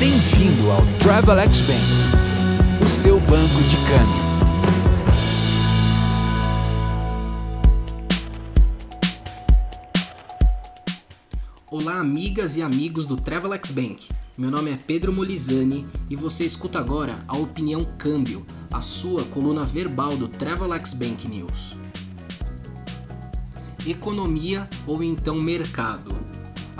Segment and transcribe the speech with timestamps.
[0.00, 4.30] Bem-vindo ao Travelex Bank, o seu banco de câmbio.
[11.70, 14.08] Olá, amigas e amigos do Travelex Bank.
[14.38, 19.66] Meu nome é Pedro Molizani e você escuta agora a Opinião Câmbio, a sua coluna
[19.66, 21.78] verbal do Travelex Bank News.
[23.86, 26.19] Economia ou então mercado?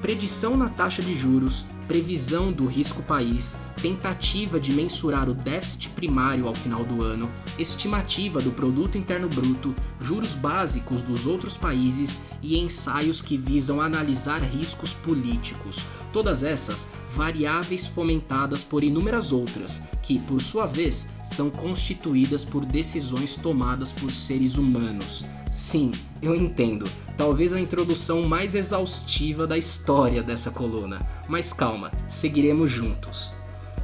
[0.00, 6.46] Predição na taxa de juros, previsão do risco país, tentativa de mensurar o déficit primário
[6.46, 12.58] ao final do ano, estimativa do produto interno bruto, juros básicos dos outros países e
[12.58, 15.84] ensaios que visam analisar riscos políticos.
[16.12, 23.34] Todas essas variáveis fomentadas por inúmeras outras, que, por sua vez, são constituídas por decisões
[23.34, 25.24] tomadas por seres humanos.
[25.50, 26.86] Sim, eu entendo.
[27.16, 31.06] Talvez a introdução mais exaustiva da história dessa coluna.
[31.28, 31.71] Mas calma,
[32.08, 33.32] seguiremos juntos.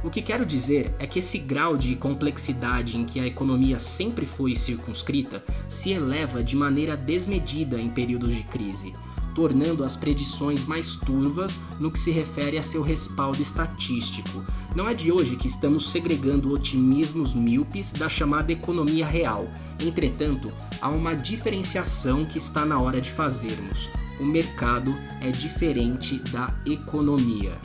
[0.03, 4.25] O que quero dizer é que esse grau de complexidade em que a economia sempre
[4.25, 8.93] foi circunscrita se eleva de maneira desmedida em períodos de crise
[9.39, 14.43] tornando as predições mais turvas no que se refere a seu respaldo estatístico.
[14.75, 19.47] Não é de hoje que estamos segregando otimismos míopes da chamada economia real.
[19.79, 20.51] Entretanto,
[20.81, 23.89] há uma diferenciação que está na hora de fazermos.
[24.19, 27.57] O mercado é diferente da economia.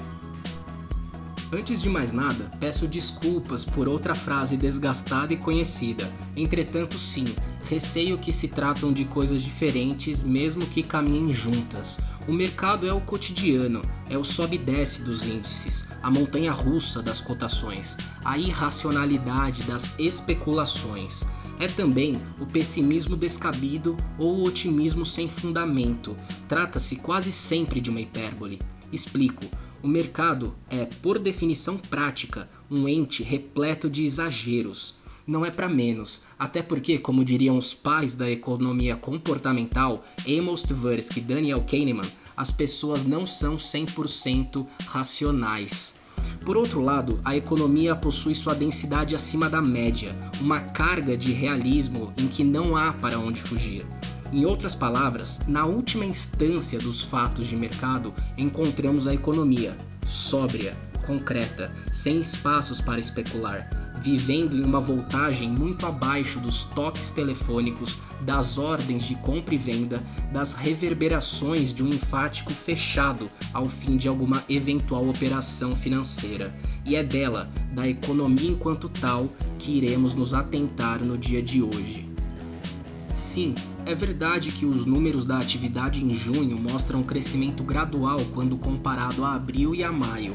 [1.56, 6.12] Antes de mais nada, peço desculpas por outra frase desgastada e conhecida.
[6.36, 7.26] Entretanto, sim,
[7.66, 12.00] receio que se tratam de coisas diferentes, mesmo que caminhem juntas.
[12.26, 17.00] O mercado é o cotidiano, é o sobe e desce dos índices, a montanha russa
[17.00, 21.22] das cotações, a irracionalidade das especulações.
[21.60, 26.16] É também o pessimismo descabido ou o otimismo sem fundamento.
[26.48, 28.58] Trata-se quase sempre de uma hipérbole.
[28.92, 29.44] Explico.
[29.84, 34.94] O mercado é, por definição prática, um ente repleto de exageros.
[35.26, 41.20] Não é para menos, até porque, como diriam os pais da economia comportamental, Amos Tversky
[41.20, 45.96] e Daniel Kahneman, as pessoas não são 100% racionais.
[46.46, 52.10] Por outro lado, a economia possui sua densidade acima da média, uma carga de realismo
[52.16, 53.84] em que não há para onde fugir.
[54.34, 61.72] Em outras palavras, na última instância dos fatos de mercado, encontramos a economia sóbria, concreta,
[61.92, 69.04] sem espaços para especular, vivendo em uma voltagem muito abaixo dos toques telefônicos, das ordens
[69.04, 70.02] de compra e venda,
[70.32, 76.52] das reverberações de um enfático fechado ao fim de alguma eventual operação financeira.
[76.84, 79.28] E é dela, da economia enquanto tal,
[79.60, 82.12] que iremos nos atentar no dia de hoje.
[83.14, 83.54] Sim,
[83.86, 89.24] é verdade que os números da atividade em junho mostram um crescimento gradual quando comparado
[89.24, 90.34] a abril e a maio.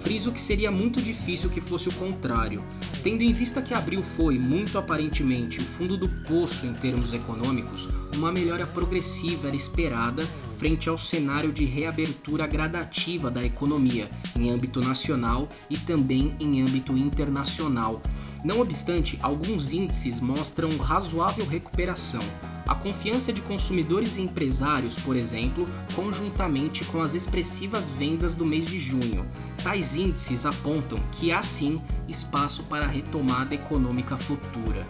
[0.00, 2.60] Friso que seria muito difícil que fosse o contrário,
[3.02, 7.88] tendo em vista que abril foi, muito aparentemente, o fundo do poço em termos econômicos,
[8.14, 10.22] uma melhora progressiva era esperada
[10.58, 16.96] frente ao cenário de reabertura gradativa da economia em âmbito nacional e também em âmbito
[16.96, 18.00] internacional.
[18.44, 22.22] Não obstante, alguns índices mostram razoável recuperação.
[22.66, 28.66] A confiança de consumidores e empresários, por exemplo, conjuntamente com as expressivas vendas do mês
[28.66, 29.26] de junho.
[29.62, 34.86] Tais índices apontam que há sim espaço para a retomada econômica futura.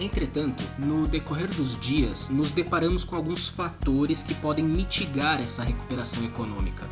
[0.00, 6.24] Entretanto, no decorrer dos dias, nos deparamos com alguns fatores que podem mitigar essa recuperação
[6.24, 6.86] econômica.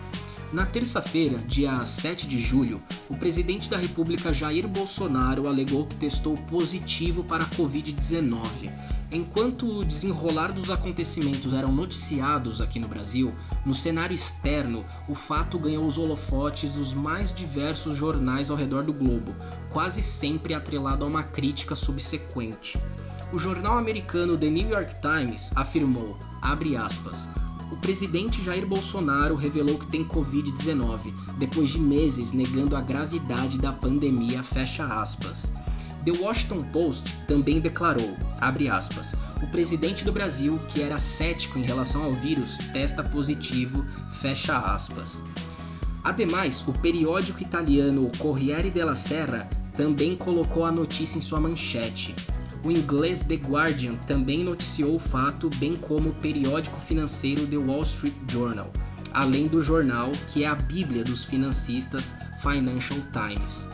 [0.52, 6.36] Na terça-feira, dia 7 de julho, o presidente da República Jair Bolsonaro alegou que testou
[6.36, 8.72] positivo para a Covid-19.
[9.10, 13.32] Enquanto o desenrolar dos acontecimentos eram noticiados aqui no Brasil,
[13.64, 18.92] no cenário externo, o fato ganhou os holofotes dos mais diversos jornais ao redor do
[18.92, 19.34] globo,
[19.70, 22.78] quase sempre atrelado a uma crítica subsequente.
[23.32, 27.28] O jornal americano The New York Times afirmou, abre aspas,
[27.70, 33.72] o presidente Jair Bolsonaro revelou que tem Covid-19, depois de meses negando a gravidade da
[33.72, 35.52] pandemia, fecha aspas.
[36.04, 38.14] The Washington Post também declarou,
[38.70, 44.58] aspas, o presidente do Brasil, que era cético em relação ao vírus, testa positivo, fecha
[44.58, 45.24] aspas.
[46.02, 52.14] Ademais, o periódico italiano Corriere della Serra também colocou a notícia em sua manchete.
[52.64, 57.82] O inglês The Guardian também noticiou o fato, bem como o periódico financeiro The Wall
[57.82, 58.72] Street Journal,
[59.12, 63.68] além do jornal que é a bíblia dos financistas Financial Times.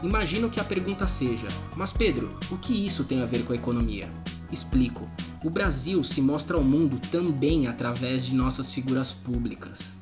[0.00, 3.56] Imagino que a pergunta seja: Mas Pedro, o que isso tem a ver com a
[3.56, 4.08] economia?
[4.52, 5.10] Explico.
[5.42, 9.96] O Brasil se mostra ao mundo também através de nossas figuras públicas.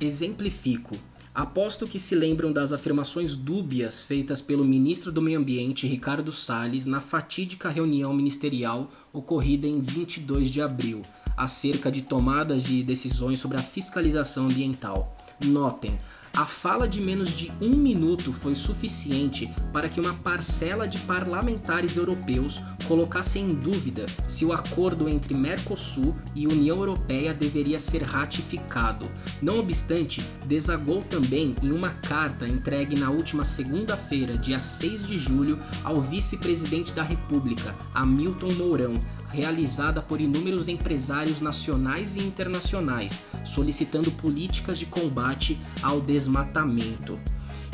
[0.00, 0.96] Exemplifico.
[1.34, 6.84] Aposto que se lembram das afirmações dúbias feitas pelo ministro do Meio Ambiente, Ricardo Salles,
[6.84, 11.00] na fatídica reunião ministerial ocorrida em 22 de abril,
[11.36, 15.16] acerca de tomadas de decisões sobre a fiscalização ambiental.
[15.44, 15.96] Notem,
[16.34, 21.98] a fala de menos de um minuto foi suficiente para que uma parcela de parlamentares
[21.98, 22.58] europeus
[22.88, 29.10] colocasse em dúvida se o acordo entre Mercosul e União Europeia deveria ser ratificado.
[29.42, 35.58] Não obstante, desagou também em uma carta entregue na última segunda-feira, dia 6 de julho,
[35.84, 38.94] ao vice-presidente da República, Hamilton Mourão,
[39.32, 47.18] realizada por inúmeros empresários nacionais e internacionais, solicitando políticas de combate ao desmatamento.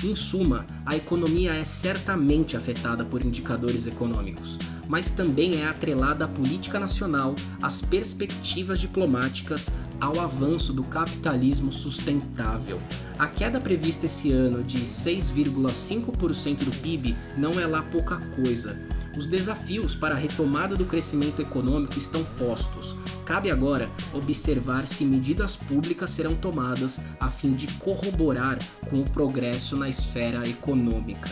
[0.04, 4.56] Em suma, a economia é certamente afetada por indicadores econômicos,
[4.88, 9.68] mas também é atrelada à política nacional, às perspectivas diplomáticas,
[10.00, 12.80] ao avanço do capitalismo sustentável.
[13.18, 18.78] A queda prevista esse ano de 6,5% do PIB não é lá pouca coisa
[19.18, 22.94] os desafios para a retomada do crescimento econômico estão postos.
[23.26, 29.76] Cabe agora observar se medidas públicas serão tomadas a fim de corroborar com o progresso
[29.76, 31.28] na esfera econômica.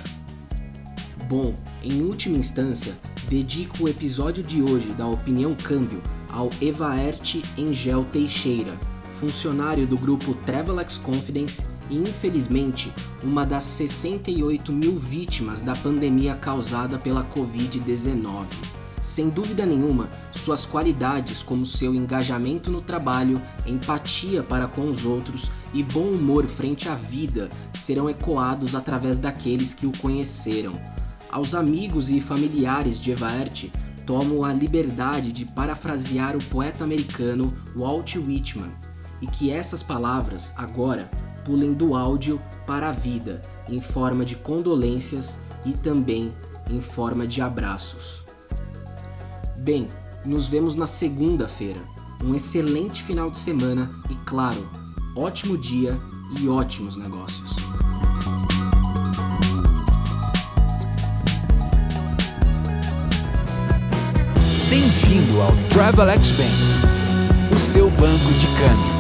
[1.28, 2.92] Bom, em última instância,
[3.28, 8.76] dedico o episódio de hoje da Opinião Câmbio ao Evaerte Engel Teixeira,
[9.12, 12.92] funcionário do grupo Travelex Confidence e, infelizmente,
[13.22, 18.46] uma das 68 mil vítimas da pandemia causada pela Covid-19.
[19.06, 25.52] Sem dúvida nenhuma, suas qualidades, como seu engajamento no trabalho, empatia para com os outros
[25.72, 30.72] e bom humor frente à vida, serão ecoados através daqueles que o conheceram.
[31.30, 33.70] Aos amigos e familiares de Evaert,
[34.04, 38.72] tomo a liberdade de parafrasear o poeta americano Walt Whitman,
[39.22, 41.08] e que essas palavras, agora,
[41.46, 46.34] pulem do áudio para a vida, em forma de condolências e também
[46.68, 48.26] em forma de abraços.
[49.56, 49.86] Bem,
[50.24, 51.80] nos vemos na segunda-feira.
[52.24, 54.68] Um excelente final de semana e, claro,
[55.16, 55.96] ótimo dia
[56.40, 57.54] e ótimos negócios.
[64.68, 68.95] Bem-vindo ao Travel X Bank, o seu banco de câmbio.